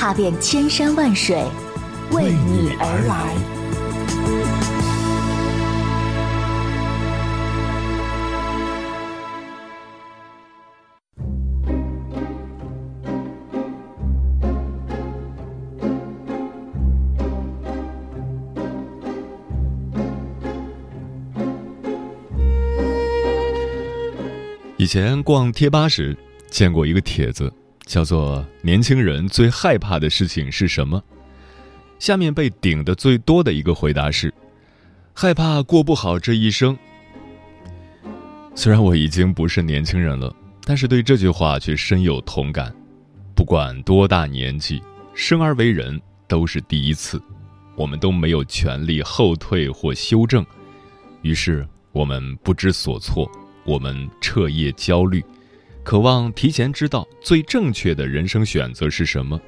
[0.00, 1.44] 踏遍千山万水，
[2.12, 3.34] 为你而来。
[24.76, 26.16] 以前逛贴吧时
[26.48, 27.52] 见过一个帖子，
[27.88, 31.02] 叫做“年轻人最害怕的事情是什么”。
[31.98, 34.32] 下面被顶的最多的一个回答是：
[35.14, 36.76] 害怕过不好这一生。
[38.54, 40.32] 虽然我已经不是年轻人了，
[40.64, 42.72] 但是对这句话却深有同感。
[43.34, 44.82] 不管多大年纪，
[45.14, 47.20] 生而为人都是第一次，
[47.74, 50.44] 我们都没有权利后退或修正，
[51.22, 53.30] 于是我们不知所措。
[53.64, 55.24] 我们彻夜焦虑，
[55.88, 59.40] 渴望提前知道最正确的人生选择是什么。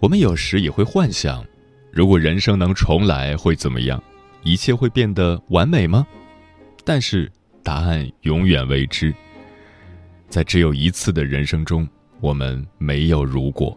[0.00, 1.42] 我们有时也会幻想，
[1.90, 4.02] 如果人生能重来会怎么样？
[4.42, 6.06] 一切会变得完美吗？
[6.84, 9.14] 但是答案永远未知。
[10.28, 11.88] 在只有一次的人生中，
[12.20, 13.74] 我们没有如果。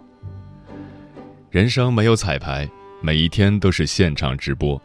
[1.50, 2.69] 人生没有彩排，
[3.02, 4.78] 每一天都是现场直播。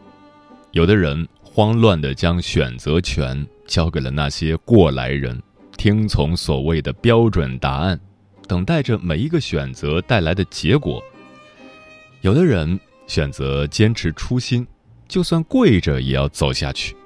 [0.71, 3.45] 有的人慌乱的将选择权。
[3.67, 5.41] 交给了那些过来人，
[5.85, 7.99] 听从所谓的标准答案，
[8.47, 10.99] 等待着每一个选择带来的结果。
[12.21, 14.65] 有的人选择坚持初心，
[15.07, 16.97] 就算跪着也要走下去。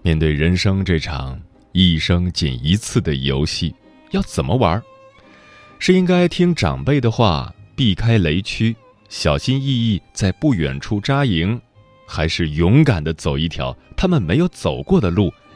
[0.00, 1.38] 面对人生这场
[1.72, 3.74] 一生仅一次的游戏，
[4.12, 4.82] 要怎么玩？
[5.78, 8.74] 是应该听长辈的话，避开雷区，
[9.10, 11.60] 小心翼翼在不远处扎营？
[12.06, 15.30] 还是勇敢的走一条他们没有走过的路，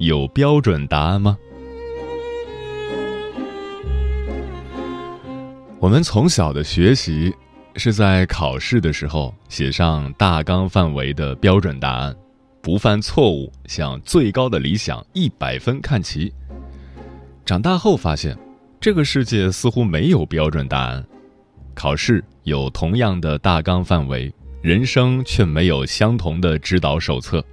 [0.00, 1.36] 有标准答案吗？
[5.78, 7.30] 我们从小的学习
[7.76, 12.16] 是在考试的时候写上大纲范围的标准答案，
[12.62, 16.32] 不犯错误，向最高的理想一百分看齐。
[17.44, 18.34] 长大后发现，
[18.80, 21.04] 这个世界似乎没有标准答案，
[21.74, 24.32] 考试有同样的大纲范围。
[24.62, 27.44] 人生却没有相同的指导手册，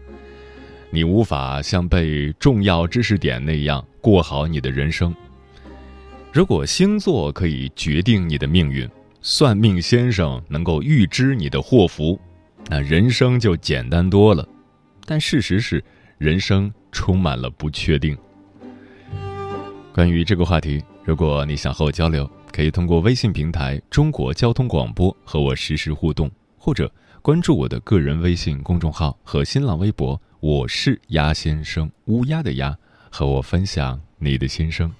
[0.89, 5.13] 你无法像背重要知识点那样过好你的人生。
[6.31, 8.87] 如果星座可以决定你的命运，
[9.21, 12.19] 算命先生能够预知你的祸福，
[12.69, 14.47] 那人生就简单多了。
[15.05, 15.83] 但事实是，
[16.17, 18.17] 人生充满了不确定。
[19.93, 26.29] 关于这个话题，如果你想和我交流，可以通过微信平台“中国交通广播”和我实时互动。
[26.57, 32.77] 或者关注我的个人微信公众号和新浪微博，我是鸭先生，乌鸦的鸭，
[33.09, 34.93] 和我分享你的心声。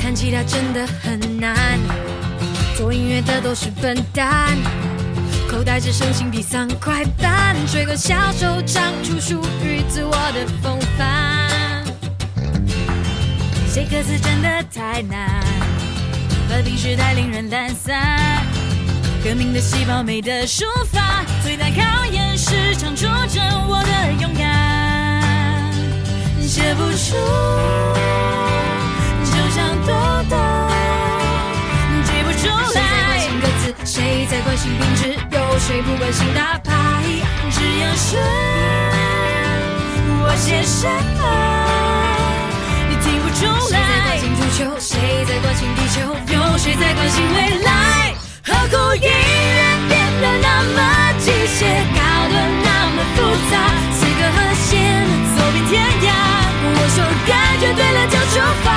[0.00, 1.78] 弹吉他真的很难，
[2.74, 4.56] 做音乐的都是笨蛋。
[5.50, 11.33] 口袋只剩新币三块半，吹个小手唱出属于自我的风范。
[13.74, 15.42] 写歌词真的太难，
[16.48, 18.40] 和平时太令人懒散。
[19.24, 20.62] 革命的细胞没得抒
[20.92, 25.72] 发，最大考验是唱出真我的勇敢。
[26.40, 27.16] 写不出，
[29.24, 29.92] 就像豆
[30.30, 30.36] 豆，
[32.04, 33.18] 记不出来。
[33.84, 35.18] 谁在关心品质？
[35.32, 37.02] 有谁不关心大牌？
[37.50, 38.18] 只要是？
[40.22, 40.86] 我写什
[41.18, 41.63] 么？
[43.34, 44.70] 谁在关心足球？
[44.78, 46.00] 谁在关心地球？
[46.32, 48.14] 有谁在关心未来？
[48.46, 49.92] 何苦音乐变
[50.22, 50.78] 得那么
[51.18, 52.00] 机械，搞
[52.30, 53.18] 得那么复
[53.50, 53.58] 杂？
[53.90, 54.78] 四个和弦，
[55.34, 56.14] 走遍天涯。
[56.62, 58.70] 我说感觉对了就出发。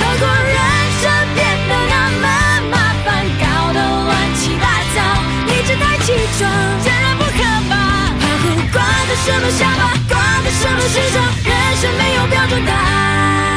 [0.00, 0.56] 何苦人
[1.02, 1.04] 生
[1.34, 2.26] 变得那么
[2.72, 3.44] 麻烦，搞
[3.74, 4.10] 得乱
[4.40, 4.64] 七八
[4.96, 4.96] 糟？
[5.44, 5.60] 你？
[5.68, 6.48] 只太起床，
[6.80, 7.38] 显然不可
[7.68, 7.72] 怕。
[8.16, 11.20] 何苦挂在什么下巴，挂在什么时上？
[11.44, 11.52] 人
[11.82, 13.53] 生没有标准答案。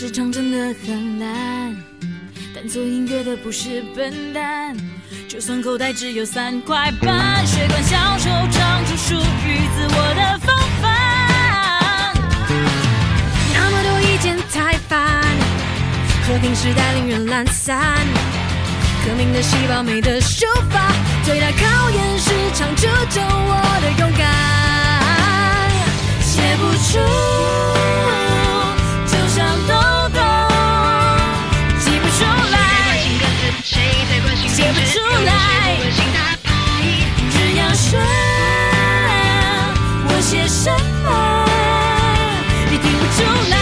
[0.00, 1.76] 市场真的很烂，
[2.54, 4.74] 但做音乐的不是笨蛋。
[5.28, 12.14] 就算口袋只有三块半，学管销售唱出属于自我的风范。
[13.52, 15.22] 那么多意见太烦，
[16.26, 17.78] 和平时代令人懒散。
[19.06, 20.90] 革命的细胞没得抒发，
[21.24, 25.70] 最大考验是长出救我的勇敢。
[26.22, 26.98] 写不出，
[34.70, 35.30] 写不出来，
[37.32, 37.98] 只要选
[40.06, 40.70] 我写什
[41.02, 41.10] 么，
[42.70, 43.18] 也听不出
[43.50, 43.56] 来。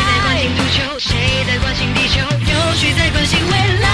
[0.99, 1.09] 谁
[1.47, 2.21] 在关心地球？
[2.21, 3.87] 有谁在关心未来？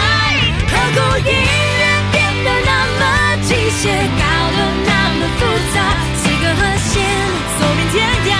[0.66, 3.02] 何故音乐变得那么
[3.42, 5.76] 机械，搞得那么复杂？
[6.20, 6.60] 几个和
[6.90, 6.92] 弦，
[7.60, 7.94] 走遍天
[8.26, 8.34] 涯。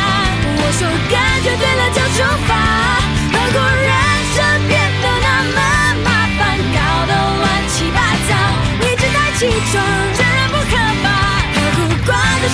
[0.56, 0.82] 我说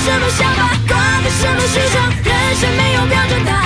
[0.02, 2.10] 什么想法，挂的什么时尚？
[2.24, 3.60] 人生没有标准答案。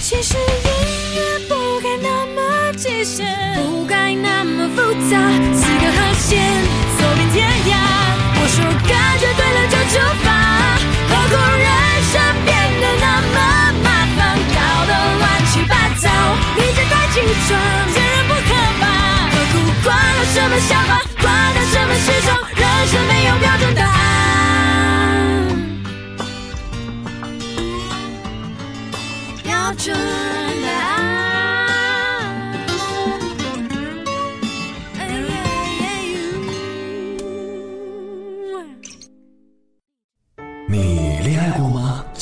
[0.00, 1.18] 其实音乐
[1.48, 3.24] 不该那么机械，
[3.56, 5.18] 不该那么复杂，
[5.52, 6.40] 四个和弦，
[6.98, 7.72] 走遍天涯。
[8.36, 10.26] 我说感觉对了就出发，
[11.10, 11.66] 何苦人
[12.12, 12.14] 生
[12.44, 12.48] 变
[12.80, 13.36] 得那么
[13.82, 14.18] 麻烦，
[14.54, 14.56] 搞
[14.86, 16.06] 得乱七八糟？
[16.56, 17.14] 一直在起
[17.48, 17.50] 床，
[20.54, 22.38] 么想法，管他什么时装？
[22.54, 23.92] 人生没有标准答案。
[29.42, 29.96] 标准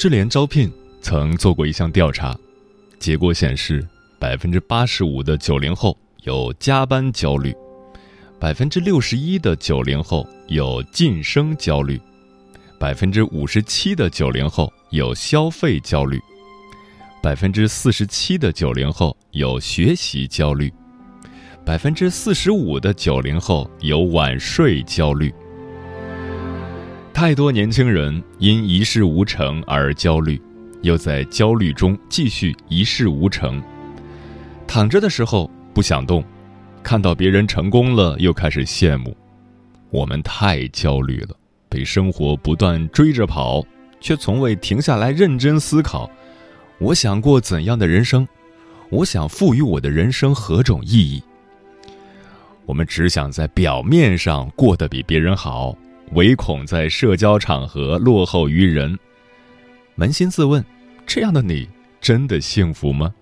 [0.00, 2.34] 智联招聘曾做过一项调查，
[2.98, 3.86] 结果显示，
[4.18, 7.54] 百分之八十五的九零后有加班焦虑，
[8.38, 12.00] 百分之六十一的九零后有晋升焦虑，
[12.78, 16.18] 百分之五十七的九零后有消费焦虑，
[17.22, 20.72] 百分之四十七的九零后有学习焦虑，
[21.62, 25.30] 百分之四十五的九零后有晚睡焦虑。
[27.20, 30.40] 太多年轻人因一事无成而焦虑，
[30.80, 33.62] 又在焦虑中继续一事无成。
[34.66, 36.24] 躺着的时候不想动，
[36.82, 39.14] 看到别人成功了又开始羡慕。
[39.90, 41.36] 我们太焦虑了，
[41.68, 43.62] 被生活不断追着跑，
[44.00, 46.10] 却从未停下来认真思考：
[46.78, 48.26] 我想过怎样的人生？
[48.88, 51.22] 我想赋予我的人生何种意义？
[52.64, 55.76] 我们只想在表面上过得比别人好。
[56.12, 58.98] 唯恐在社交场合落后于人。
[59.96, 60.64] 扪心自问，
[61.06, 61.68] 这样的你
[62.00, 63.14] 真的幸福吗？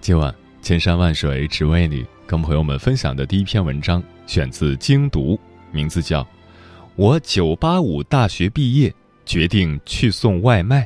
[0.00, 5.38] 今晚千山万水只为你，跟朋友们分享的第一篇文章选自精读，
[5.70, 6.22] 名字叫
[6.96, 8.92] 《我九八五大学毕业，
[9.24, 10.84] 决定去送外卖》。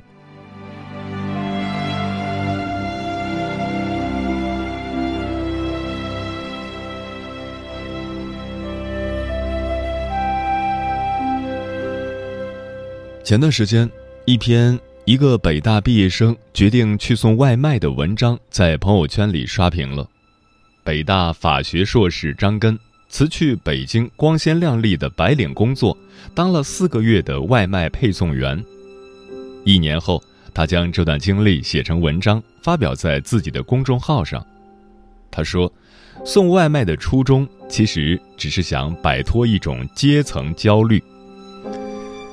[13.27, 13.91] 前段时间，
[14.25, 20.09] 一篇一个北大毕业生决定去送外卖的文章在朋友圈里刷屏了。
[20.85, 22.79] 北大法学硕士张根
[23.09, 25.99] 辞去北京光鲜亮丽的白领工作，
[26.37, 28.65] 当了四个月的外卖配送员。
[29.65, 30.23] 一年后，
[30.55, 34.47] 他将这段经历写成文章，发表在自己的公众号上。
[35.33, 35.73] 他说
[36.25, 41.03] ：“送外卖的初衷其实只是想摆脱一种阶层焦虑。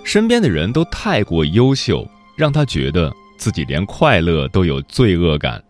[0.03, 5.63] 身边的人都太过优秀，让他觉得自己连快乐都有罪恶感。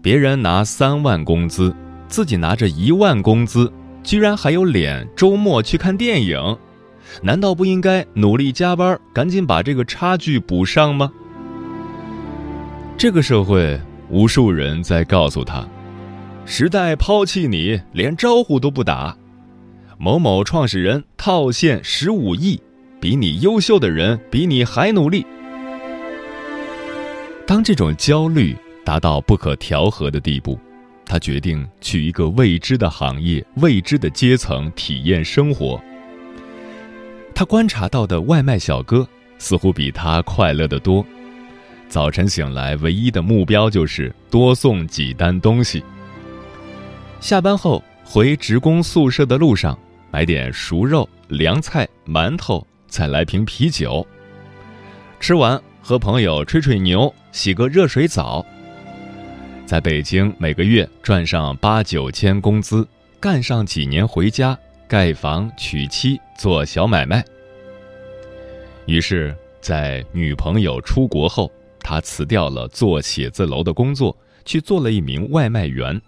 [0.00, 1.74] 别人拿三万工资，
[2.06, 3.70] 自己拿着一万工资，
[4.02, 6.56] 居然还有脸周末去看电影。”
[7.22, 11.10] 难道不应该努力加班，赶紧把这个差距补上吗？
[12.98, 15.66] 这个社会，无数人在告诉他
[16.44, 19.16] ：“时代抛弃你，连招呼都不打。”
[19.96, 22.60] 某某创始人套现十五亿，
[23.00, 25.24] 比你优秀的人比你还努力。
[27.46, 30.58] 当这种焦虑达到不可调和的地步，
[31.06, 35.80] 他决定去一个未知的行业、未知的阶层体验生活。
[37.34, 41.04] 他观察到的外卖小哥似乎比他快乐得多。
[41.88, 45.82] 早晨醒来，唯一的目标就是多送几单东西。
[47.20, 49.78] 下班后回职工宿舍的路上，
[50.10, 54.06] 买点熟肉、凉菜、馒头，再来瓶啤酒。
[55.20, 58.44] 吃完和朋友吹吹牛，洗个热水澡。
[59.66, 62.88] 在北京，每个月赚上八九千工资，
[63.20, 64.58] 干上几年回家。
[64.88, 67.22] 盖房、娶妻、做小买卖。
[68.86, 74.16] 于是，在女朋友出国后，他辞掉了做写字楼的工作，
[74.46, 76.00] 去做了一名外卖员。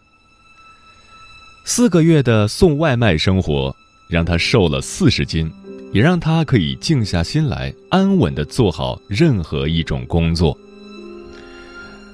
[1.66, 3.76] 四个月的送外卖生活，
[4.08, 5.52] 让他瘦了四十斤，
[5.92, 10.56] 也让他可以静下心来，安稳的做好任何一种工作。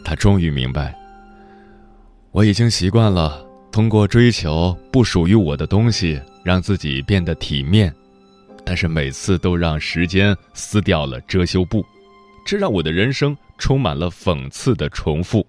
[0.04, 0.94] 他终于明白，
[2.30, 6.20] 我已经习惯了通过追求不属于我的东西。
[6.46, 7.92] 让自己变得体面，
[8.64, 11.84] 但是每次都让时间撕掉了遮羞布，
[12.46, 15.44] 这让我的人生充满了讽刺的重复。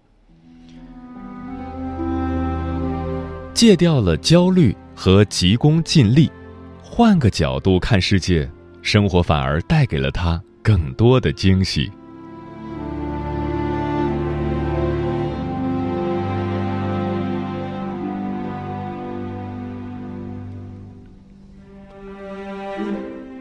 [3.54, 6.32] 戒掉了焦虑和急功近利，
[6.98, 8.50] 换个角度看世界，
[8.82, 11.92] 生活反而带给了他更多的惊喜。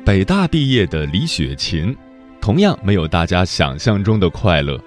[0.04, 1.96] 北大毕业的李雪琴，
[2.42, 4.78] 同样没有大家想象中的快乐。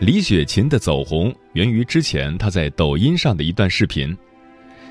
[0.00, 4.18] 李雪琴的走红源于之前她在抖音上的一段视频，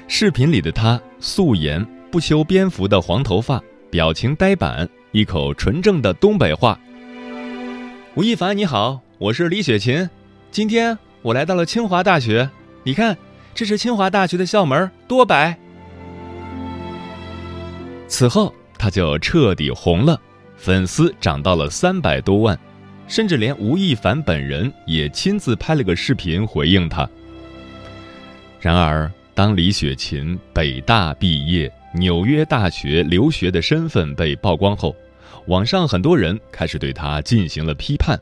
[0.08, 6.80] 视频里的她素颜、不修边幅的黄头发，表情呆板，一口纯正的东北话。
[8.16, 10.10] 吴亦凡你好，我是李雪琴，
[10.50, 12.50] 今天我来到了清华大学，
[12.84, 13.18] 你看，
[13.54, 15.58] 这是清华大学的校门，多白。
[18.08, 18.54] 此后。
[18.80, 20.22] 他就彻底红了，
[20.56, 22.58] 粉丝涨到了三百多万，
[23.08, 27.10] 甚至连吴亦凡本人也亲自拍了个视频回应他。
[28.62, 34.96] 然而，当李雪琴北大毕业、纽约大学留学的身份被曝光后，
[35.48, 38.20] 网上很多人开始对他进行了批判：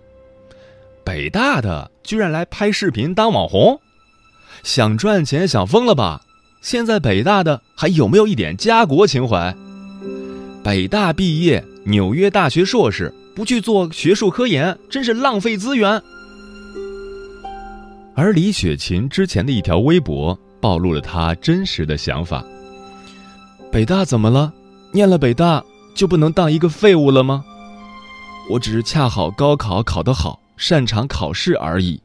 [1.03, 3.79] 北大的居然来拍视频当网红，
[4.63, 6.21] 想赚钱想疯了吧？
[6.61, 9.53] 现在北大的还有没有一点家国情怀？
[10.63, 16.01] 北大毕业，纽约大学硕士，不去做学术科研，真是浪费资源。
[18.15, 22.43] 而李雪琴之前的一条微博暴露了她真实的想法：
[23.75, 24.53] 北大怎么了？
[24.93, 25.61] 念了北大
[25.93, 27.43] 就不能当一个废物了吗？
[28.49, 32.01] 我只是恰好高考考得好，擅长考试而已。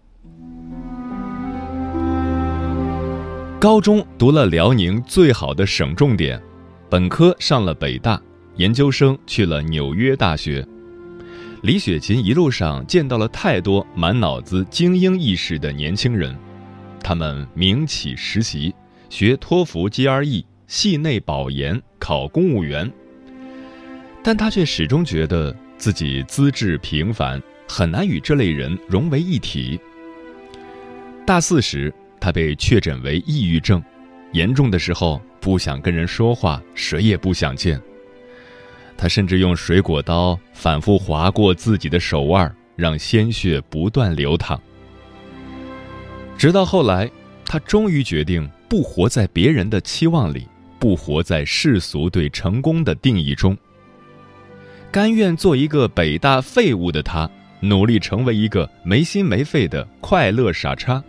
[3.61, 6.43] 高中读了辽宁最好的省重点，
[6.89, 8.21] 本科上了北大。
[8.57, 10.67] 研究生去了纽约大学，
[11.63, 16.37] 李雪琴一路上见到了太多满脑子精英意识的年轻人，
[17.01, 18.75] 他们名企实习，
[19.09, 22.89] 学托福 GRE，系内保研，考公务员。
[24.23, 29.81] 但他却始终觉得自己资质平凡，很难与这类人融为一体。
[31.27, 33.83] 大四时，他被确诊为抑郁症，
[34.33, 37.83] 严重的时候不想跟人说话，谁也不想见。
[38.97, 44.63] 他甚至用水果刀反复划过自己的手腕，让鲜血不断流淌。
[46.39, 47.11] 直到后来，
[47.45, 50.47] 他终于决定不活在别人的期望里，
[50.81, 53.57] 不活在世俗对成功的定义中。
[54.91, 61.01] 甘愿做一个北大废物的他，努力成为一个没心没肺的快乐傻叉。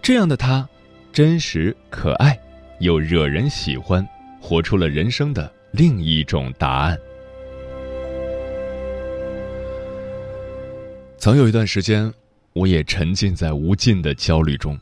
[0.00, 0.68] 这样的他，
[1.12, 2.38] 真实可爱，
[2.78, 4.06] 又惹人喜欢，
[4.38, 6.96] 活出了人生的另一种答案。
[11.16, 12.12] 曾有一段时间，
[12.52, 14.78] 我也沉浸在无尽的焦虑中，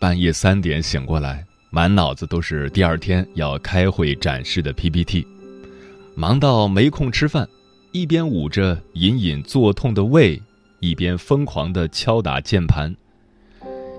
[0.00, 5.24] 半夜三点醒过来，满脑子都是第二天要开会展示的 PPT，
[6.16, 7.48] 忙到没空吃饭，
[7.92, 10.42] 一边捂着隐隐作痛的胃，
[10.80, 12.92] 一边疯狂地敲打键盘。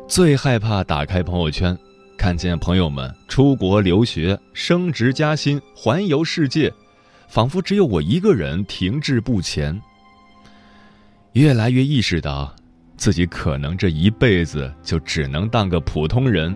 [0.06, 1.78] 最害怕打开朋友圈，
[2.18, 6.74] 看见朋友们出国留学、升职加薪、环游世界，
[7.30, 9.82] 仿佛只有我一个人停滞不前。
[11.32, 12.54] 越来越意识到，
[12.98, 16.54] 自己可能这一辈子就只能当个普通人，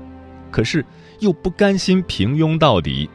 [0.56, 0.86] 可是
[1.20, 3.10] 又不甘心平庸到底。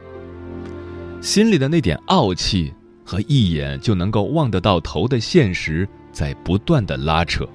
[1.22, 2.70] 心里的那点傲气
[3.02, 7.48] 和一眼就能够望得到头的现实，在不断的拉扯。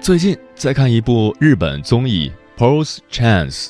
[0.00, 3.66] 最近在看一部日本综艺《Pros Chance》。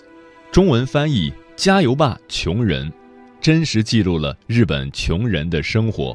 [0.51, 2.93] 中文翻译：加油吧，穷人！
[3.41, 6.15] 真实记录了日本穷人的生活。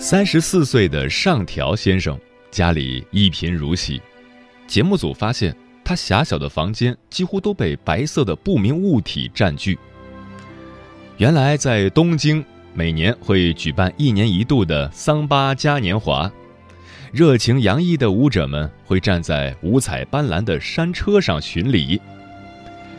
[0.00, 2.18] 三十四岁的上条先生
[2.50, 4.00] 家里一贫如洗，
[4.66, 5.54] 节目组发现
[5.84, 9.78] 他狭小的房间几乎都被白色的不明物体占据。
[11.18, 12.42] 原来在东京，
[12.72, 16.32] 每年会举办一年一度的桑巴嘉年华，
[17.12, 22.00] 热情洋溢的舞者们会站在五彩斑斓的山车上巡礼。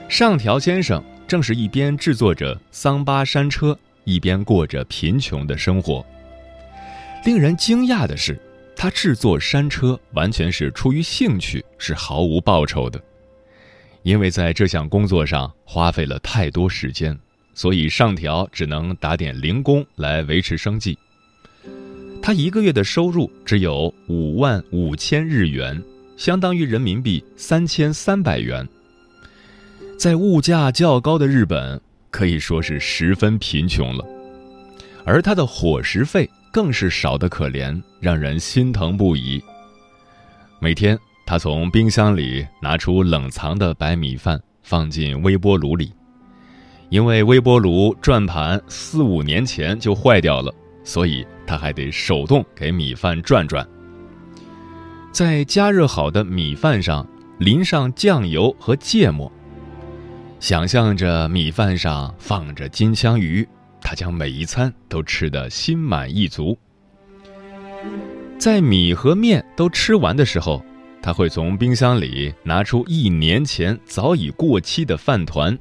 [0.08, 6.06] 上条先生正是一边制作着桑巴山车，一边过着贫穷的生活。
[7.24, 8.40] 令人惊讶的是，
[8.76, 13.00] 他制作山车完全是出于兴趣，是毫无报酬的。
[14.02, 17.16] 因为在这项工作上花费了太多时间，
[17.54, 20.98] 所以上条只能打点零工来维持生计。
[22.24, 25.80] 他一个月的收入只有五万五千日元，
[26.18, 28.68] 相当于人民币三千三百元。
[29.98, 31.80] 在物价较高的日本，
[32.10, 34.04] 可以说是十分贫穷了，
[35.06, 39.42] 而他的伙食费更是少得可怜，让人心疼不已。
[40.60, 45.94] 每天，他从冰箱里拿出冷藏的白米饭，放进微波炉里，
[46.90, 53.66] 因为微波炉转盘四五年前就坏掉了，所以他还得手动给米饭转转。
[55.12, 57.08] 在加热好的米饭上
[57.40, 59.32] 淋上酱油和芥末。
[60.40, 63.48] 想象着米饭上放着金枪鱼，
[63.82, 66.58] 他将每一餐都吃得心满意足。
[68.38, 70.64] 在米和面都吃完的时候，
[71.02, 75.58] 他会从冰箱里拿出一年前早已过期的饭团，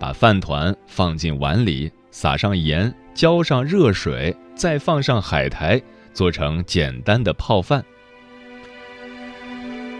[0.00, 5.80] 把饭团放进碗里，撒上盐，浇上热水，再放上海苔，
[6.12, 7.84] 做成简单的泡饭。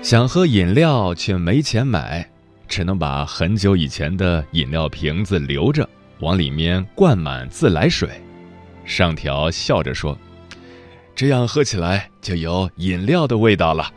[0.02, 2.28] 想喝饮料却没钱买。
[2.68, 5.86] 只能把很久以前的饮料瓶子留着，
[6.22, 8.08] 往里面灌满自来水。
[8.84, 10.16] 上条笑着说
[11.14, 13.92] ：“这样喝起来就有饮料的味道了。”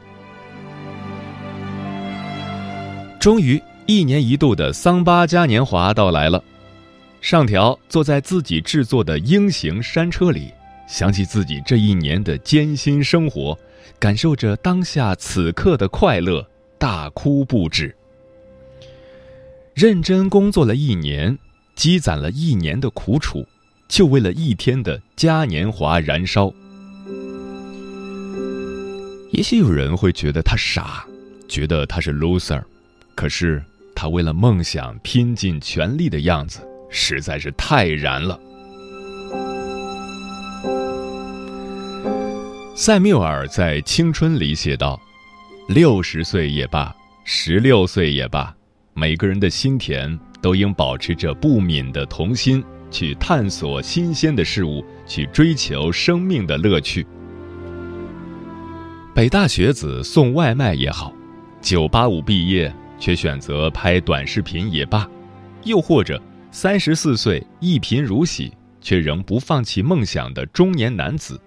[3.21, 6.43] 终于，一年一度的桑巴嘉年华到来了。
[7.21, 10.51] 上条坐在自己制作的鹰形山车里，
[10.87, 13.57] 想起自己这一年的艰辛生活，
[13.97, 17.95] 感受着当下此刻的快乐，大哭不止。
[19.73, 21.35] 认真工作了一年，
[21.75, 23.45] 积攒了一年的苦楚，
[23.87, 26.51] 就为了一天的嘉年华燃烧。
[29.31, 31.05] 也许有人会觉得他傻，
[31.47, 32.63] 觉得他是 loser，
[33.13, 33.61] 可是
[33.93, 38.39] 他为了梦想拼尽全力的样子，实在是太燃了。
[42.75, 44.99] 塞缪尔在《青春》里写道
[45.67, 48.53] ：“六十岁也罢，十六岁也罢。”
[48.93, 57.03] 每个人的心田都应保持着不泯的童心，去探索新鲜的事物，去追求生命的乐趣。
[59.15, 61.11] 北大学子送外卖也好，
[61.63, 65.09] 九八五毕业却选择拍短视频也罢，
[65.63, 71.41] 又或者三十四岁一贫如洗却仍不放弃梦想的中年男子，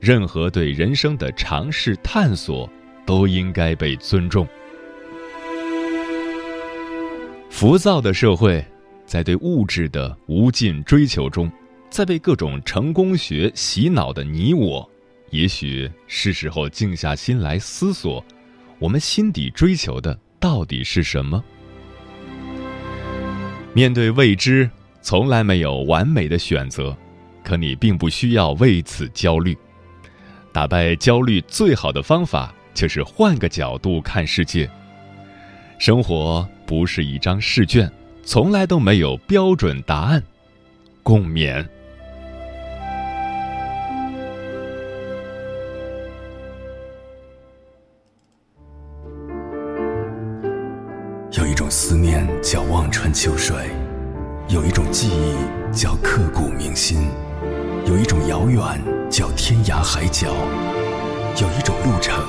[0.00, 2.70] 任何对人生的尝试探索，
[3.04, 4.46] 都应该被尊重。
[7.60, 8.64] 浮躁的社会，
[9.04, 11.52] 在对物质的无尽追求中，
[11.90, 14.90] 在被各种成功学洗脑的你我，
[15.28, 18.24] 也许是时候静下心来思索，
[18.78, 21.44] 我们心底追求的到底是什么？
[23.74, 24.70] 面对未知，
[25.02, 26.96] 从来没有完美的选择，
[27.44, 29.54] 可你并不需要为此焦虑。
[30.50, 34.66] 打败焦虑最好的方法就是换个角度看世界。
[35.80, 37.90] 生活不是一张试卷，
[38.22, 40.22] 从来都没有标准答案。
[41.02, 41.66] 共勉。
[51.32, 53.56] 有一种思念叫望穿秋水，
[54.50, 55.34] 有一种记忆
[55.72, 57.08] 叫刻骨铭心，
[57.86, 58.62] 有一种遥远
[59.08, 60.28] 叫天涯海角，
[61.40, 62.22] 有一种路程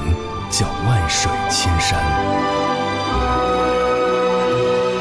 [0.49, 2.70] 叫万水千山。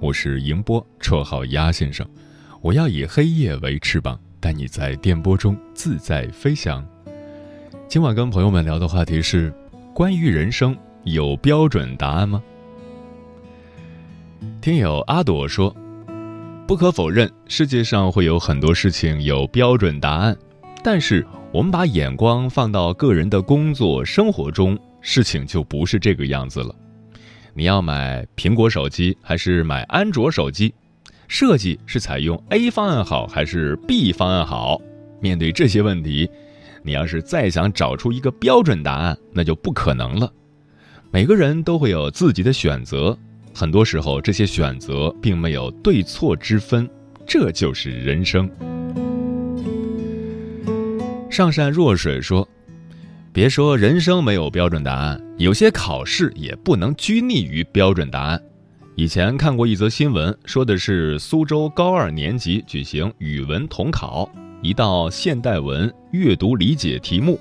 [0.00, 2.06] 我是迎波，绰号鸭先生。
[2.62, 6.82] 我要以黑夜为翅膀，带你在电波中自在飞翔。
[7.86, 9.52] 今晚跟朋友们聊的话题是：
[9.94, 12.42] 关于人生有标准答案吗？
[14.62, 15.76] 听友阿朵说，
[16.66, 20.34] 不可否认，世界上会有很多事情有标准答案，
[20.82, 26.74] 但是我们把眼光放到个人的工作生活中，事情就不是这个样子了。
[27.60, 30.72] 你要买苹果手机还是买安卓手机？
[31.28, 34.80] 设计是采用 A 方案好还是 B 方案好？
[35.20, 36.26] 面对这些问题，
[36.82, 40.32] 你要是再想找出一个标准答案，那就不可能了。
[41.10, 43.14] 每个人都会有自己的选择，
[43.54, 46.88] 很多时候这些选择并没有对错之分，
[47.26, 48.50] 这就是人生。
[51.28, 52.48] 上善若水说
[53.32, 58.42] ：“别说人生没有标准答案，有些考试也不能拘泥于标准答案。”
[58.96, 64.28] 以前看过一则新闻，说的是苏州高二年级举行语文统考，
[64.62, 67.38] 一道现代文阅读理解题目，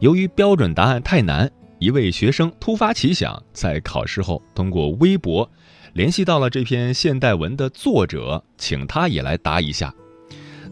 [0.00, 5.50] 由于标准答案太难，一位学生突发奇想，在考试后通过微博
[5.94, 9.92] 联系到了这篇现代文的作者，请他也来答一下。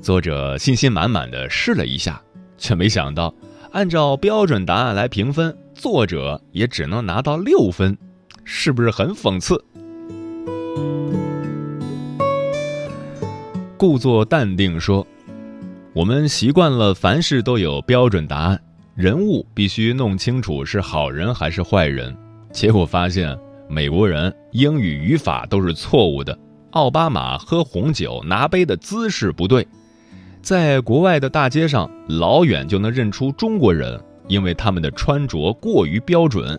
[0.02, 2.22] 作者信心满满的试了一下。
[2.60, 3.32] 却没想到，
[3.72, 7.96] 按照标准答案来评分，作者也只能拿到六分，
[8.44, 9.62] 是不是很讽刺？
[13.76, 15.06] 故作淡定说
[15.92, 18.60] ：“我们习惯了凡事都有标准答案，
[18.94, 22.16] 人物必须弄清楚是好人还是坏人。
[22.50, 26.36] 结果发现，美国人英语语法都是错误的，
[26.70, 29.66] 奥巴马喝红酒拿杯的姿势不对。”
[30.48, 36.58] 在国外的大街上，老远就能认出中国人，因为他们的穿着过于标准。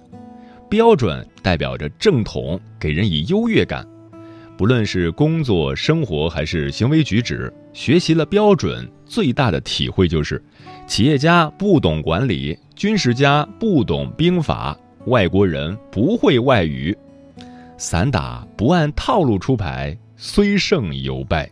[0.70, 3.84] 标准代表着正统，给人以优越感。
[4.56, 10.40] 不论是工作、生活还是行为举止，学习了标准，最大的体会就是：
[10.86, 16.96] 企业家不懂管理，军事家不懂兵法，外国人不会外语，
[17.76, 21.50] 散打不按套路出牌，虽胜犹败。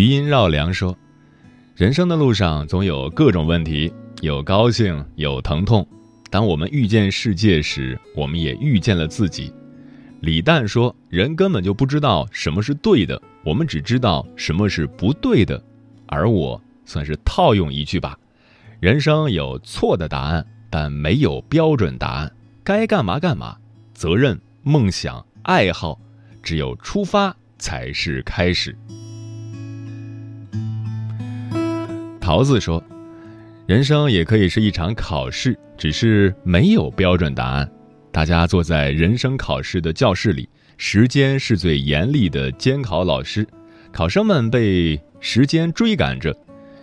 [0.00, 0.96] 余音绕梁说
[1.76, 5.86] ：“人生的路上总有各种问题，有高兴，有疼痛。
[6.30, 9.52] 当我们遇见世界时，我们也遇见了自己。”
[10.22, 15.62] 李诞说：“人根本就不知道什么是对的，我们只知道什么是不对的。”
[16.08, 18.18] 而我算是套用一句吧
[18.80, 22.32] ：“人生有错的答案，但没有标准答案。
[22.64, 23.54] 该干嘛干嘛，
[23.92, 26.00] 责任、梦想、爱好，
[26.42, 28.74] 只有出发才是开始。”
[32.30, 32.80] 桃子说
[33.66, 37.68] ：“人生也可以是一场考试，只是没有标准答案。
[38.12, 43.44] 大家坐在人生考试的教室里，时间是最严厉的监考老师，
[43.90, 46.32] 考生们被时间追赶着。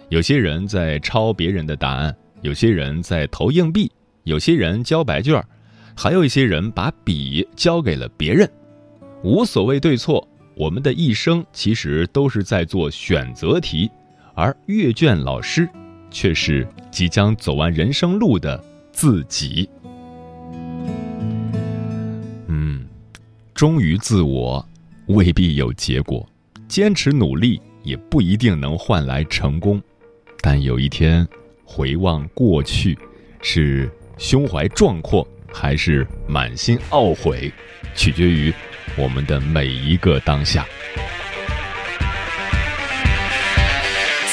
[0.10, 3.90] 有些人在抄别人的答案，有些人在投硬币，
[4.26, 5.42] 有些人交白卷，
[5.96, 8.52] 还有一些人把笔交给了别人。
[9.24, 13.90] 无所谓对错，我们的一生其实都是在做选择题。”
[14.38, 15.67] 而阅卷老师，
[16.12, 19.67] 却是即将走完人生路的自己。
[22.45, 22.86] 嗯，
[23.56, 24.63] 忠于自我
[25.08, 26.23] 未必有结果，
[26.67, 29.82] 坚持努力也不一定能换来成功。
[30.39, 31.28] 但有一天
[31.65, 32.95] 回望过去，
[33.41, 37.52] 是胸怀壮阔还是满心懊悔，
[37.95, 38.54] 取决于
[38.95, 40.63] 我们的每一个当下。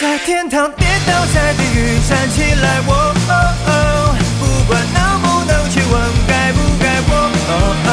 [0.05, 2.93] 在天堂跌倒，在地狱站起来，我
[3.27, 3.33] 哦
[3.67, 5.93] 哦，不管能不能去问
[6.29, 7.11] 该不该我
[7.49, 7.53] 哦
[7.87, 7.89] 哦，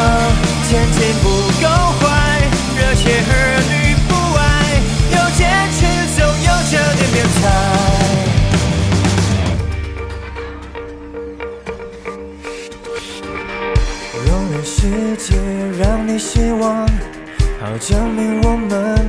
[0.68, 1.26] 前进不
[1.64, 1.66] 够
[2.02, 2.04] 坏，
[2.76, 3.32] 热血儿
[3.72, 4.44] 女不爱，
[5.16, 5.40] 有坚
[5.72, 5.80] 持
[6.18, 7.44] 总有这点变态。
[14.26, 15.40] 容忍世界
[15.82, 16.86] 让你失望，
[17.62, 19.08] 好证明我们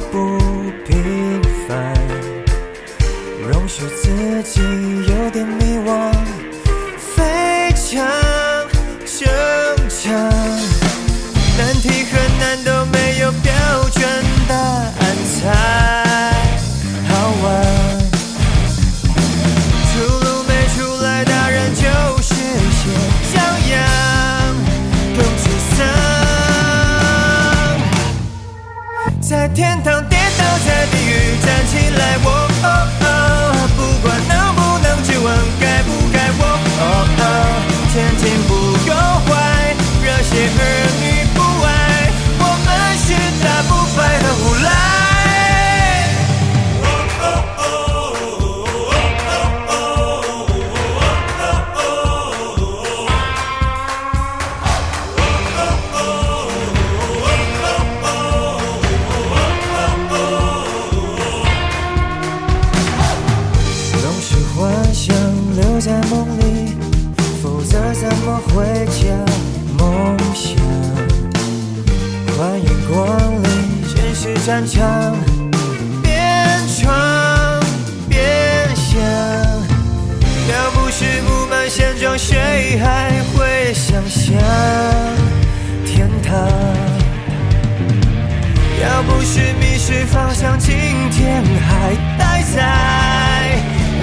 [89.22, 90.74] 不是迷失方向，今
[91.12, 92.58] 天还待在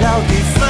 [0.00, 0.66] 老地方。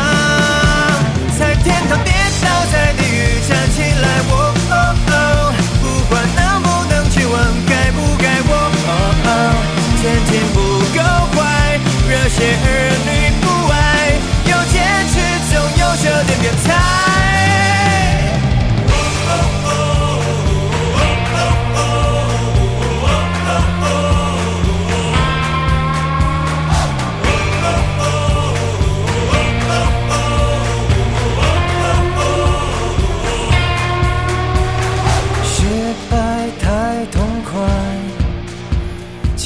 [1.39, 4.75] 在天堂跌倒，在地狱站起来，我哦
[5.07, 8.53] 哦，不管能不能去问该不该我
[8.89, 8.93] 哦
[9.25, 9.31] 哦，
[10.03, 10.59] 前进不
[10.99, 10.99] 够
[11.39, 11.79] 坏，
[12.11, 12.67] 热血儿
[13.07, 14.19] 女不爱，
[14.51, 14.83] 有坚
[15.13, 15.15] 持
[15.49, 17.00] 总有这点点彩。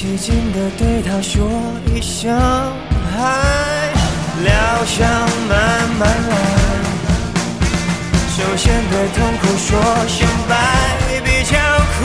[0.04, 1.48] 起劲地对他说
[1.86, 2.30] 一声
[3.16, 3.88] 嗨，
[4.44, 4.52] 疗
[4.84, 5.02] 效
[5.48, 5.56] 慢
[5.98, 6.36] 慢来。
[8.36, 10.52] 首先对痛苦说声拜
[11.24, 11.56] 比较
[12.02, 12.04] 快，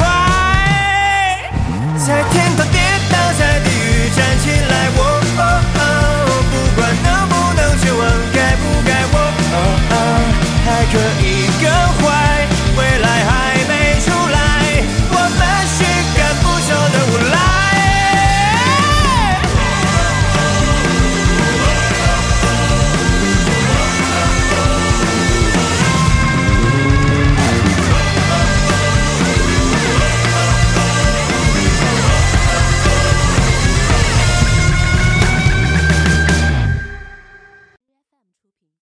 [1.97, 2.79] 在天堂跌
[3.11, 4.73] 倒，在地狱站起来。
[4.95, 4.99] 我
[5.35, 5.41] 哦
[5.75, 5.81] 哦，
[6.51, 8.01] 不管能不能绝望，
[8.33, 9.15] 该不该我
[9.51, 9.55] 哦
[9.91, 9.93] 哦，
[10.63, 11.27] 还可以
[11.61, 11.88] 更。